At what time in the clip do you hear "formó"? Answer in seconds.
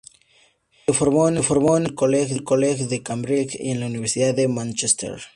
0.93-1.27